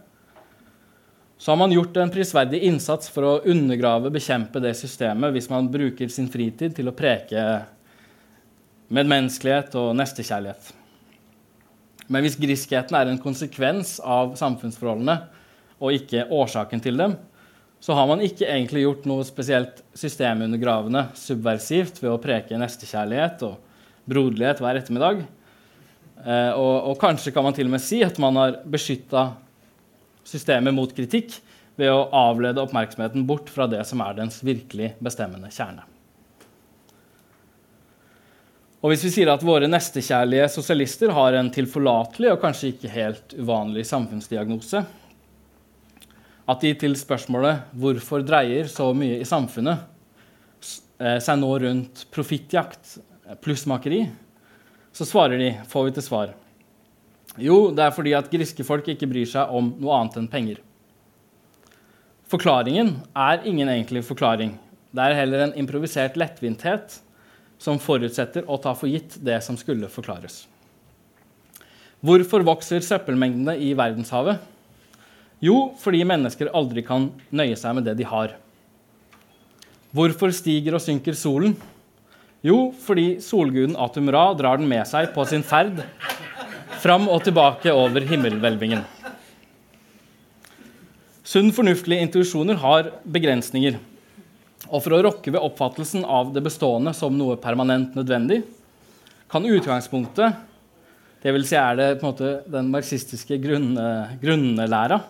så 1.37 1.53
har 1.53 1.59
man 1.61 1.75
gjort 1.75 1.99
en 2.01 2.13
prisverdig 2.15 2.63
innsats 2.65 3.11
for 3.13 3.27
å 3.27 3.41
undergrave, 3.45 4.13
bekjempe 4.15 4.63
det 4.63 4.73
systemet 4.79 5.35
hvis 5.35 5.51
man 5.53 5.69
bruker 5.69 6.09
sin 6.13 6.31
fritid 6.33 6.79
til 6.79 6.89
å 6.89 6.97
preke 6.97 7.43
medmenneskelighet 8.87 9.75
og 9.77 9.93
nestekjærlighet. 9.99 10.71
Men 12.07 12.23
hvis 12.23 12.39
griskheten 12.39 12.97
er 12.97 13.11
en 13.11 13.21
konsekvens 13.21 13.97
av 13.99 14.37
samfunnsforholdene 14.39 15.19
og 15.83 15.99
ikke 15.99 16.29
årsaken 16.33 16.81
til 16.81 17.03
dem, 17.03 17.19
så 17.81 17.95
har 17.95 18.07
man 18.09 18.23
ikke 18.25 18.49
egentlig 18.49 18.85
gjort 18.87 19.07
noe 19.09 19.25
spesielt 19.27 19.83
systemundergravende 19.97 21.09
subversivt 21.19 22.01
ved 22.03 22.13
å 22.13 22.21
preke 22.23 22.59
nestekjærlighet 22.59 23.45
og 23.47 23.59
broderlighet 24.09 24.63
hver 24.63 24.81
ettermiddag. 24.81 25.25
Eh, 26.25 26.53
og, 26.57 26.77
og, 26.91 26.95
kanskje 27.01 27.35
kan 27.35 27.45
man 27.47 27.57
til 27.57 27.69
og 27.69 27.77
med 27.77 27.85
si 27.85 28.01
at 28.07 28.17
man 28.23 28.39
har 28.41 28.61
beskytta 28.67 29.29
systemet 30.27 30.75
mot 30.75 30.91
kritikk 30.97 31.37
ved 31.77 31.93
å 31.93 32.07
avlede 32.17 32.63
oppmerksomheten 32.65 33.27
bort 33.29 33.53
fra 33.53 33.69
det 33.71 33.83
som 33.87 34.01
er 34.03 34.17
dens 34.17 34.41
virkelig 34.45 34.95
bestemmende 35.05 35.53
kjerne. 35.53 35.85
Og 38.85 38.93
hvis 38.93 39.07
vi 39.07 39.11
sier 39.17 39.31
at 39.33 39.45
våre 39.45 39.69
nestekjærlige 39.69 40.47
sosialister 40.53 41.11
har 41.17 41.35
en 41.35 41.49
tilforlatelig 41.53 42.31
og 42.33 42.43
kanskje 42.43 42.71
ikke 42.75 42.93
helt 42.93 43.35
uvanlig 43.35 43.83
samfunnsdiagnose, 43.89 44.85
at 46.49 46.61
de 46.61 46.75
til 46.75 46.95
spørsmålet 46.95 47.63
'Hvorfor 47.75 48.23
dreier 48.27 48.65
så 48.65 48.93
mye 48.95 49.21
i 49.21 49.25
samfunnet?' 49.25 49.97
Eh, 50.97 51.19
seg 51.21 51.37
nå 51.37 51.51
rundt 51.61 52.07
profittjakt, 52.11 52.99
eh, 53.29 53.35
plussmakeri, 53.35 54.07
så 54.93 55.05
svarer 55.05 55.37
de, 55.39 55.51
får 55.69 55.85
vi 55.85 55.91
til 55.93 56.03
svar. 56.03 56.31
Jo, 57.37 57.71
det 57.71 57.85
er 57.85 57.93
fordi 57.93 58.15
at 58.17 58.31
griske 58.33 58.65
folk 58.65 58.87
ikke 58.89 59.09
bryr 59.11 59.29
seg 59.29 59.53
om 59.53 59.75
noe 59.77 59.93
annet 59.93 60.17
enn 60.17 60.31
penger. 60.33 60.63
Forklaringen 62.33 62.95
er 63.13 63.45
ingen 63.45 63.69
enkel 63.69 64.01
forklaring. 64.03 64.57
Det 64.91 65.05
er 65.05 65.19
heller 65.21 65.45
en 65.45 65.53
improvisert 65.61 66.17
lettvinthet 66.17 66.97
som 67.59 67.79
forutsetter 67.79 68.49
å 68.49 68.57
ta 68.63 68.73
for 68.73 68.89
gitt 68.89 69.19
det 69.23 69.43
som 69.45 69.59
skulle 69.61 69.91
forklares. 69.93 70.47
Hvorfor 72.01 72.45
vokser 72.47 72.81
søppelmengdene 72.81 73.59
i 73.61 73.75
verdenshavet? 73.77 74.41
Jo, 75.45 75.73
fordi 75.77 76.01
mennesker 76.09 76.53
aldri 76.57 76.85
kan 76.87 77.11
nøye 77.29 77.57
seg 77.61 77.77
med 77.77 77.85
det 77.85 77.97
de 77.99 78.07
har. 78.09 78.33
Hvorfor 79.97 80.33
stiger 80.35 80.77
og 80.77 80.83
synker 80.85 81.17
solen? 81.17 81.57
Jo, 82.45 82.71
fordi 82.85 83.17
solguden 83.25 83.77
Atum 83.81 84.09
Ra 84.13 84.31
drar 84.37 84.61
den 84.61 84.69
med 84.71 84.85
seg 84.89 85.11
på 85.15 85.25
sin 85.29 85.45
ferd 85.45 85.83
fram 86.83 87.09
og 87.11 87.25
tilbake 87.27 87.73
over 87.73 88.05
himmelhvelvingen. 88.07 88.85
Sunn 91.27 91.51
fornuftige 91.53 92.05
intuisjoner 92.05 92.61
har 92.63 92.93
begrensninger. 93.03 93.81
Og 94.71 94.83
for 94.83 94.95
å 94.95 95.01
rokke 95.09 95.33
ved 95.35 95.43
oppfattelsen 95.43 96.05
av 96.07 96.31
det 96.35 96.45
bestående 96.45 96.93
som 96.95 97.17
noe 97.19 97.37
permanent 97.41 97.97
nødvendig, 97.99 98.41
kan 99.31 99.43
utgangspunktet, 99.43 100.39
dvs. 101.25 101.49
Si 101.51 101.59
er 101.59 101.77
det 101.79 101.89
på 101.99 102.07
en 102.07 102.13
måte 102.13 102.33
den 102.51 102.71
marxistiske 102.71 103.41
grunn, 103.43 103.73
grunnlæra, 104.23 105.01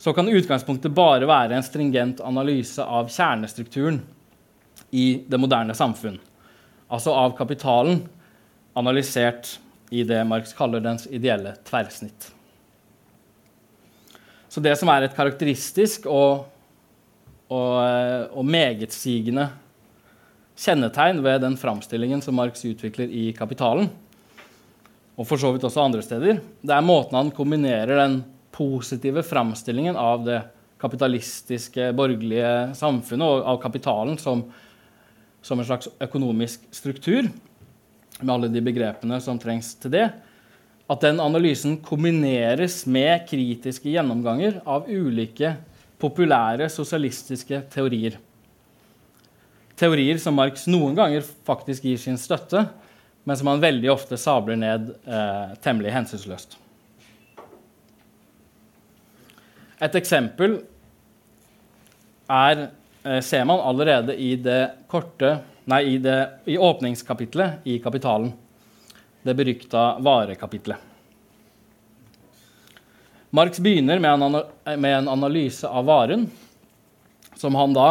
så 0.00 0.12
kan 0.16 0.28
utgangspunktet 0.28 0.94
bare 0.96 1.28
være 1.28 1.58
en 1.58 1.64
stringent 1.64 2.22
analyse 2.24 2.80
av 2.80 3.10
kjernestrukturen 3.12 3.98
i 4.96 5.20
det 5.28 5.38
moderne 5.38 5.76
samfunn. 5.76 6.16
Altså 6.88 7.12
av 7.12 7.34
kapitalen, 7.36 8.00
analysert 8.72 9.58
i 9.92 10.06
det 10.08 10.22
Marx 10.24 10.54
kaller 10.56 10.80
dens 10.80 11.04
ideelle 11.10 11.52
tverrsnitt. 11.68 12.30
Så 14.48 14.64
det 14.64 14.72
som 14.80 14.88
er 14.88 15.04
et 15.04 15.14
karakteristisk 15.14 16.08
og, 16.08 16.46
og, 17.52 17.74
eh, 17.84 18.24
og 18.32 18.48
megetsigende 18.48 19.50
kjennetegn 20.56 21.20
ved 21.22 21.44
den 21.44 21.60
framstillingen 21.60 22.24
som 22.24 22.40
Marx 22.40 22.64
utvikler 22.64 23.12
i 23.12 23.30
Kapitalen, 23.36 23.92
og 25.20 25.28
for 25.28 25.36
så 25.36 25.52
vidt 25.52 25.68
også 25.68 25.84
andre 25.84 26.02
steder, 26.02 26.40
det 26.40 26.72
er 26.72 26.88
måten 26.88 27.20
han 27.20 27.36
kombinerer 27.36 28.00
den 28.00 28.22
positive 28.60 29.22
framstillingen 29.24 29.96
av 29.96 30.24
det 30.26 30.40
kapitalistiske, 30.80 31.90
borgerlige 31.96 32.74
samfunnet 32.76 33.24
og 33.24 33.46
av 33.54 33.60
kapitalen 33.62 34.18
som, 34.20 34.42
som 35.40 35.60
en 35.60 35.68
slags 35.68 35.88
økonomisk 36.00 36.66
struktur, 36.74 37.30
med 38.20 38.34
alle 38.34 38.50
de 38.52 38.60
begrepene 38.64 39.16
som 39.24 39.38
trengs 39.40 39.72
til 39.80 39.94
det, 39.94 40.06
at 40.90 41.04
den 41.06 41.22
analysen 41.22 41.78
kombineres 41.80 42.82
med 42.84 43.24
kritiske 43.30 43.92
gjennomganger 43.94 44.58
av 44.68 44.88
ulike 44.90 45.54
populære 46.00 46.68
sosialistiske 46.72 47.62
teorier. 47.72 48.18
Teorier 49.80 50.20
som 50.20 50.36
Marx 50.36 50.66
noen 50.68 50.98
ganger 50.98 51.24
faktisk 51.48 51.86
gir 51.88 52.00
sin 52.00 52.20
støtte, 52.20 52.66
men 53.24 53.38
som 53.40 53.48
han 53.52 53.62
veldig 53.62 53.92
ofte 53.92 54.20
sabler 54.20 54.58
ned 54.60 54.90
eh, 55.08 55.54
temmelig 55.64 55.94
hensynsløst. 55.94 56.58
Et 59.80 59.96
eksempel 59.96 60.58
er, 62.28 62.68
eh, 63.04 63.20
ser 63.20 63.44
man 63.48 63.62
allerede 63.64 64.16
i 64.16 64.34
det 64.36 64.62
korte 64.88 65.38
Nei, 65.70 65.82
i, 65.84 65.98
det, 66.02 66.30
i 66.50 66.56
åpningskapitlet 66.58 67.66
i 67.68 67.76
Kapitalen 67.78 68.32
det 69.22 69.34
berykta 69.34 69.98
varekapitlet. 70.02 70.76
Marx 73.30 73.60
begynner 73.62 74.00
med 74.02 74.22
en, 74.22 74.38
med 74.80 74.96
en, 74.98 75.08
analyse 75.08 75.68
av 75.68 75.84
varen, 75.86 76.24
som 77.36 77.54
han 77.54 77.76
da 77.76 77.90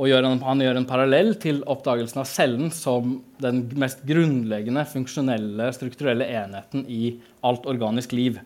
og 0.00 0.08
gjør 0.10 0.26
en, 0.28 0.42
han 0.44 0.60
gjør 0.62 0.78
en 0.80 0.88
parallell 0.88 1.32
til 1.40 1.62
oppdagelsen 1.68 2.20
av 2.22 2.28
cellen 2.28 2.70
som 2.74 3.16
den 3.42 3.62
mest 3.80 4.04
grunnleggende 4.06 4.84
funksjonelle, 4.88 5.70
strukturelle 5.76 6.28
enheten 6.28 6.84
i 6.88 7.16
alt 7.46 7.66
organisk 7.70 8.12
liv. 8.12 8.38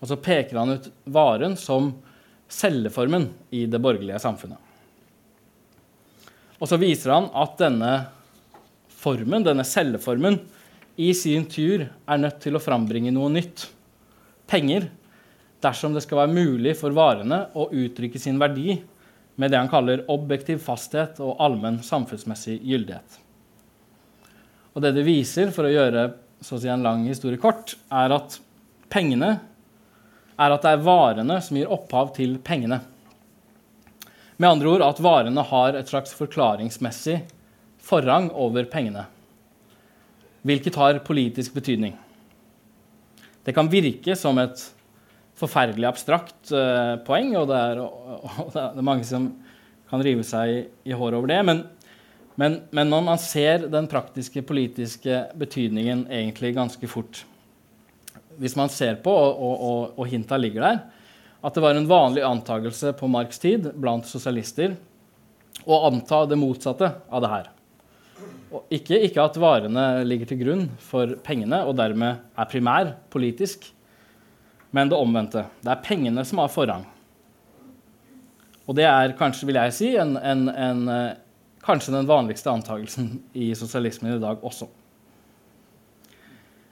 Og 0.00 0.10
så 0.10 0.18
peker 0.20 0.58
han 0.58 0.76
ut 0.76 0.90
varen 1.04 1.56
som 1.58 1.92
celleformen 2.50 3.28
i 3.54 3.64
det 3.70 3.80
borgerlige 3.82 4.20
samfunnet. 4.22 4.58
Og 6.60 6.68
så 6.68 6.76
viser 6.80 7.14
han 7.14 7.30
at 7.40 7.56
denne 7.60 7.92
formen, 9.00 9.44
denne 9.46 9.64
celleformen, 9.64 10.38
i 11.00 11.14
sin 11.16 11.46
tur 11.48 11.86
er 11.86 12.20
nødt 12.20 12.42
til 12.42 12.58
å 12.58 12.60
frambringe 12.60 13.12
noe 13.14 13.30
nytt. 13.32 13.64
Penger. 14.50 14.90
Dersom 15.64 15.94
det 15.94 16.02
skal 16.04 16.22
være 16.22 16.34
mulig 16.34 16.74
for 16.76 16.92
varene 16.96 17.46
å 17.56 17.70
uttrykke 17.72 18.20
sin 18.20 18.40
verdi 18.40 18.74
med 19.40 19.52
det 19.52 19.60
han 19.60 19.70
kaller 19.72 20.04
objektiv 20.12 20.60
fasthet 20.64 21.20
og 21.24 21.38
allmenn 21.40 21.78
samfunnsmessig 21.84 22.58
gyldighet. 22.60 23.20
Og 24.74 24.84
det 24.84 24.92
det 24.96 25.06
viser, 25.06 25.52
for 25.54 25.66
å 25.66 25.72
gjøre 25.72 26.04
å 26.40 26.58
si, 26.60 26.68
en 26.68 26.84
lang 26.84 27.06
historie 27.08 27.40
kort, 27.40 27.76
er 27.88 28.12
at 28.16 28.36
pengene 28.92 29.38
er 30.40 30.54
at 30.54 30.64
det 30.64 30.72
er 30.72 30.84
varene 30.84 31.36
som 31.44 31.58
gir 31.58 31.70
opphav 31.70 32.14
til 32.16 32.38
pengene. 32.44 32.80
Med 34.40 34.48
andre 34.48 34.74
ord 34.74 34.86
at 34.86 35.02
varene 35.04 35.44
har 35.44 35.76
et 35.76 35.90
slags 35.90 36.14
forklaringsmessig 36.16 37.20
forrang 37.84 38.30
over 38.32 38.68
pengene 38.70 39.06
hvilket 40.46 40.76
har 40.80 41.02
politisk 41.04 41.52
betydning. 41.52 41.96
Det 43.44 43.52
kan 43.56 43.68
virke 43.68 44.14
som 44.16 44.38
et 44.40 44.62
forferdelig 45.40 45.88
abstrakt 45.88 46.52
uh, 46.52 46.96
poeng, 47.06 47.34
og 47.40 47.48
det, 47.50 47.58
er, 47.58 47.80
og 47.84 48.52
det, 48.52 48.62
er, 48.62 48.84
mange 48.84 49.06
som 49.08 49.30
kan 49.90 50.04
rive 50.04 50.24
seg 50.26 50.52
i, 50.52 50.62
i 50.92 50.96
håret 50.96 51.18
over 51.18 51.30
det. 51.30 51.40
Men, 51.48 51.62
men, 52.40 52.60
men, 52.72 52.92
når 52.92 53.04
man 53.08 53.20
ser 53.20 53.66
den 53.72 53.88
praktiske 53.90 54.44
politiske 54.46 55.26
betydningen 55.40 56.06
egentlig 56.08 56.54
ganske 56.56 56.90
fort 56.90 57.24
Hvis 58.38 58.56
man 58.56 58.70
ser 58.72 59.00
på, 59.02 59.10
og, 59.10 59.54
og, 59.70 59.98
og 59.98 60.06
hinta 60.08 60.38
ligger 60.38 60.66
der, 60.66 60.82
at 61.40 61.56
det 61.56 61.64
var 61.64 61.74
en 61.74 61.88
vanlig 61.88 62.22
antakelse 62.26 62.92
på 62.98 63.08
Marks 63.08 63.40
tid 63.40 63.70
blant 63.80 64.06
sosialister 64.08 64.76
å 65.64 65.80
anta 65.88 66.22
det 66.28 66.38
motsatte 66.40 66.92
av 67.08 67.24
det 67.24 67.32
her. 67.32 67.50
Ikke, 68.72 68.98
ikke, 68.98 69.22
at 69.22 69.38
varene 69.38 69.84
ligger 70.06 70.30
til 70.30 70.40
grunn 70.40 70.64
for 70.82 71.14
pengene 71.24 71.62
og 71.68 71.76
dermed 71.78 72.18
er 72.34 72.48
primær 72.50 72.94
politisk, 73.12 73.68
men 74.74 74.90
det 74.90 74.98
omvendte. 74.98 75.44
Det 75.62 75.70
er 75.72 75.84
pengene 75.86 76.24
som 76.26 76.42
har 76.42 76.50
forrang. 76.52 76.84
Og 78.66 78.76
det 78.78 78.86
er 78.86 79.16
kanskje, 79.18 79.48
vil 79.48 79.58
jeg 79.58 79.74
si, 79.74 79.88
en, 79.98 80.16
en, 80.18 80.44
en, 80.50 80.82
eh, 80.94 81.16
kanskje 81.64 81.94
den 81.94 82.10
vanligste 82.10 82.52
antakelsen 82.52 83.16
i 83.34 83.50
sosialismen 83.58 84.14
i 84.14 84.22
dag 84.22 84.44
også. 84.46 84.68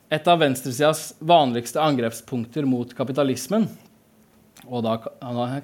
Et 0.09 0.29
av 0.29 0.39
venstresidas 0.41 1.15
vanligste 1.21 1.83
angrepspunkter 1.85 2.65
mot 2.65 2.95
kapitalismen, 2.97 3.67
og 4.65 4.87
da 4.87 4.95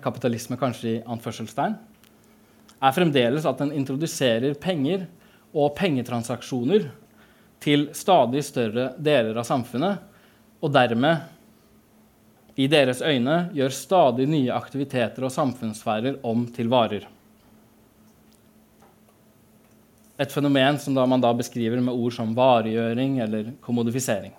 kapitalisme 0.04 0.58
kanskje 0.60 0.90
i 0.90 1.04
anførselstegn, 1.08 1.78
er 2.84 2.92
fremdeles 2.92 3.46
at 3.48 3.62
den 3.62 3.72
introduserer 3.72 4.52
penger 4.60 5.06
og 5.56 5.72
pengetransaksjoner 5.78 6.90
til 7.64 7.86
stadig 7.96 8.42
større 8.44 8.90
deler 9.00 9.40
av 9.40 9.48
samfunnet, 9.48 10.02
og 10.60 10.74
dermed, 10.76 11.24
i 12.60 12.68
deres 12.68 13.00
øyne, 13.00 13.48
gjør 13.56 13.72
stadig 13.72 14.28
nye 14.28 14.52
aktiviteter 14.52 15.24
og 15.24 15.32
samfunnssfærer 15.32 16.20
om 16.22 16.44
til 16.52 16.68
varer. 16.68 17.08
Et 20.18 20.30
fenomen 20.30 20.78
som 20.78 20.94
da 20.94 21.06
man 21.10 21.22
da 21.22 21.32
beskriver 21.34 21.80
med 21.82 21.94
ord 21.94 22.14
som 22.14 22.34
varegjøring 22.36 23.18
eller 23.24 23.52
kommodifisering. 23.64 24.32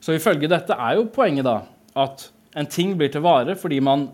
Så 0.00 0.16
ifølge 0.16 0.48
dette 0.48 0.76
er 0.76 0.98
jo 0.98 1.10
poenget 1.12 1.46
da 1.46 1.58
at 2.00 2.26
en 2.56 2.68
ting 2.70 2.94
blir 2.96 3.12
til 3.12 3.24
vare 3.24 3.56
fordi 3.58 3.80
man 3.84 4.08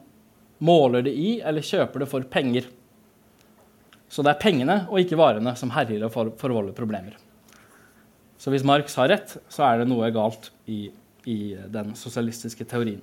måler 0.61 1.05
det 1.07 1.15
i 1.17 1.39
eller 1.41 1.65
kjøper 1.65 2.03
det 2.03 2.11
for 2.11 2.27
penger. 2.31 2.67
Så 4.11 4.25
det 4.27 4.35
er 4.35 4.43
pengene 4.43 4.77
og 4.89 5.01
ikke 5.03 5.19
varene 5.19 5.55
som 5.59 5.73
herjer 5.75 6.05
og 6.07 6.35
forvolder 6.41 6.75
problemer. 6.77 7.15
Så 8.41 8.51
hvis 8.51 8.65
Marx 8.67 8.97
har 8.97 9.11
rett, 9.13 9.37
så 9.53 9.67
er 9.67 9.81
det 9.81 9.89
noe 9.91 10.09
galt 10.15 10.51
i, 10.67 10.89
i 11.29 11.39
den 11.71 11.93
sosialistiske 11.99 12.65
teorien. 12.67 13.03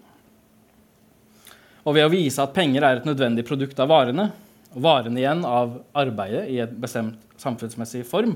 Og 1.87 1.95
ved 1.95 2.07
å 2.07 2.11
vise 2.11 2.43
at 2.43 2.55
penger 2.55 2.83
er 2.83 2.99
et 2.99 3.07
nødvendig 3.07 3.45
produkt 3.47 3.79
av 3.79 3.91
varene, 3.91 4.31
varene 4.81 5.21
igjen 5.21 5.43
av 5.47 5.79
arbeidet 5.97 6.47
i 6.53 6.59
et 6.63 6.73
bestemt 6.81 7.21
samfunnsmessig 7.41 8.03
form, 8.07 8.35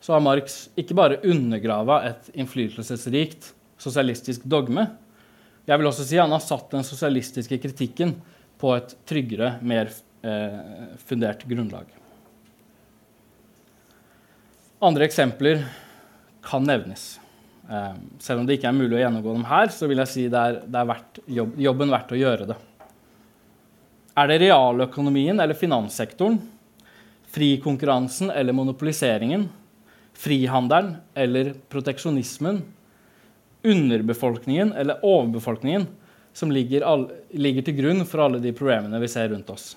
så 0.00 0.14
har 0.14 0.24
Marx 0.24 0.66
ikke 0.78 0.96
bare 0.96 1.20
undergrava 1.26 2.02
et 2.10 2.30
innflytelsesrikt 2.36 3.52
sosialistisk 3.80 4.44
dogme. 4.48 4.86
Jeg 5.66 5.80
vil 5.80 5.88
også 5.88 6.06
si 6.06 6.18
Han 6.20 6.32
har 6.34 6.44
satt 6.44 6.70
den 6.72 6.86
sosialistiske 6.86 7.58
kritikken 7.62 8.14
på 8.60 8.72
et 8.76 8.94
tryggere, 9.08 9.56
mer 9.60 9.90
eh, 10.22 10.96
fundert 11.04 11.44
grunnlag. 11.48 11.90
Andre 14.86 15.08
eksempler 15.08 15.64
kan 16.44 16.64
nevnes. 16.64 17.16
Eh, 17.68 17.94
selv 18.22 18.40
om 18.40 18.46
det 18.46 18.58
ikke 18.58 18.70
er 18.70 18.78
mulig 18.78 18.98
å 18.98 19.02
gjennomgå 19.02 19.34
dem 19.34 19.46
her, 19.48 19.72
så 19.74 19.88
vil 19.90 20.00
jeg 20.04 20.12
si 20.12 20.24
det 20.32 20.40
er, 20.40 20.62
det 20.64 20.80
er 20.80 20.88
verdt, 20.92 21.20
jobb, 21.40 21.54
jobben 21.66 21.92
verdt 21.92 22.14
å 22.14 22.20
gjøre 22.20 22.48
det. 22.52 22.58
Er 24.16 24.30
det 24.30 24.38
realøkonomien 24.40 25.40
eller 25.40 25.54
finanssektoren, 25.54 26.38
frikonkurransen 27.28 28.30
eller 28.32 28.56
monopoliseringen, 28.56 29.48
frihandelen 30.16 30.94
eller 31.14 31.52
proteksjonismen, 31.68 32.62
underbefolkningen 33.66 34.72
eller 34.72 35.04
overbefolkningen 35.04 35.86
som 36.32 36.52
ligger, 36.52 36.80
all, 36.88 37.10
ligger 37.30 37.66
til 37.66 37.76
grunn 37.76 38.04
for 38.08 38.24
alle 38.24 38.40
de 38.40 38.54
problemene 38.56 39.00
vi 39.04 39.12
ser 39.12 39.28
rundt 39.34 39.52
oss? 39.52 39.74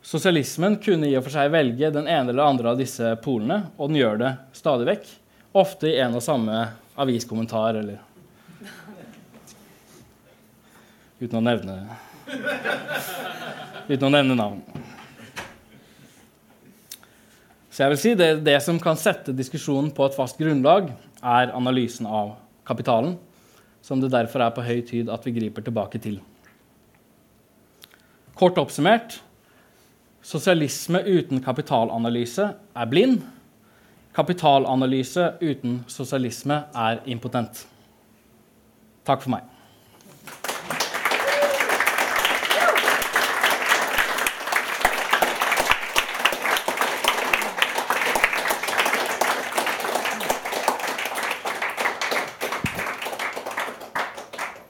Sosialismen 0.00 0.78
kunne 0.80 1.10
i 1.10 1.16
og 1.18 1.26
for 1.26 1.36
seg 1.36 1.52
velge 1.52 1.92
den 1.92 2.08
ene 2.08 2.32
eller 2.32 2.46
andre 2.48 2.72
av 2.72 2.80
disse 2.80 3.12
polene, 3.20 3.66
og 3.76 3.90
den 3.90 4.00
gjør 4.00 4.22
det 4.22 4.36
stadig 4.56 4.88
vekk. 4.88 5.10
Ofte 5.60 5.90
i 5.92 5.98
en 6.00 6.16
og 6.16 6.24
samme 6.24 6.62
aviskommentar 6.96 7.82
eller 7.82 8.06
Uten 11.20 11.36
å 11.36 11.42
nevne 11.44 11.74
Uten 13.90 14.06
å 14.06 14.12
nevne 14.12 14.36
navn. 14.38 14.60
Så 17.70 17.84
jeg 17.84 17.92
vil 17.92 18.00
si 18.02 18.12
det, 18.18 18.30
det 18.46 18.58
som 18.64 18.78
kan 18.82 18.98
sette 18.98 19.34
diskusjonen 19.36 19.90
på 19.94 20.04
et 20.06 20.16
fast 20.16 20.38
grunnlag, 20.40 20.90
er 21.20 21.52
analysen 21.56 22.06
av 22.06 22.34
kapitalen, 22.66 23.16
som 23.82 24.00
det 24.02 24.12
derfor 24.12 24.44
er 24.44 24.54
på 24.54 24.64
høy 24.64 24.80
tid 24.86 25.10
at 25.12 25.24
vi 25.26 25.34
griper 25.36 25.64
tilbake 25.64 26.00
til. 26.02 26.18
Kort 28.36 28.58
oppsummert 28.60 29.18
sosialisme 30.24 31.00
uten 31.06 31.40
kapitalanalyse 31.44 32.46
er 32.76 32.90
blind. 32.90 33.22
Kapitalanalyse 34.16 35.32
uten 35.40 35.80
sosialisme 35.88 36.62
er 36.76 37.00
impotent. 37.08 37.64
Takk 39.06 39.24
for 39.24 39.34
meg. 39.36 39.49